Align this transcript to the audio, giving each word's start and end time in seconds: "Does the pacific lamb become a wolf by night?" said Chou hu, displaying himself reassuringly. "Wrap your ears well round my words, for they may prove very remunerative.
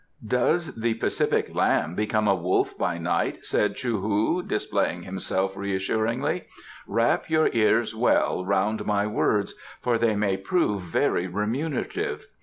"Does 0.27 0.73
the 0.73 0.95
pacific 0.95 1.53
lamb 1.53 1.93
become 1.93 2.27
a 2.27 2.33
wolf 2.33 2.75
by 2.75 2.97
night?" 2.97 3.45
said 3.45 3.75
Chou 3.77 3.99
hu, 4.01 4.41
displaying 4.41 5.03
himself 5.03 5.55
reassuringly. 5.55 6.45
"Wrap 6.87 7.29
your 7.29 7.51
ears 7.53 7.93
well 7.95 8.43
round 8.43 8.83
my 8.87 9.05
words, 9.05 9.53
for 9.79 9.99
they 9.99 10.15
may 10.15 10.37
prove 10.37 10.81
very 10.81 11.27
remunerative. 11.27 12.25